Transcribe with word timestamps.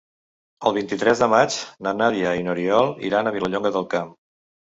El 0.69 0.73
vint-i-tres 0.77 1.19
de 1.23 1.27
maig 1.33 1.57
na 1.87 1.93
Nàdia 1.99 2.33
i 2.39 2.45
n'Oriol 2.47 2.91
iran 3.11 3.29
a 3.29 3.35
Vilallonga 3.39 3.73
del 3.79 3.87
Camp. 3.93 4.09